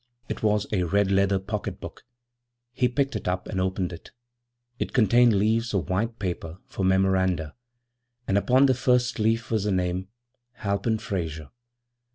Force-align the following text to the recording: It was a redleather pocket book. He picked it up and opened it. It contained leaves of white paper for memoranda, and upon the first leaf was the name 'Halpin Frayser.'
It 0.27 0.41
was 0.41 0.65
a 0.71 0.81
redleather 0.81 1.37
pocket 1.37 1.79
book. 1.79 2.05
He 2.73 2.87
picked 2.89 3.15
it 3.15 3.27
up 3.27 3.47
and 3.47 3.61
opened 3.61 3.93
it. 3.93 4.09
It 4.79 4.93
contained 4.93 5.33
leaves 5.37 5.75
of 5.75 5.91
white 5.91 6.17
paper 6.17 6.57
for 6.65 6.83
memoranda, 6.83 7.53
and 8.27 8.35
upon 8.35 8.65
the 8.65 8.73
first 8.73 9.19
leaf 9.19 9.51
was 9.51 9.65
the 9.65 9.71
name 9.71 10.07
'Halpin 10.53 10.97
Frayser.' 10.97 11.51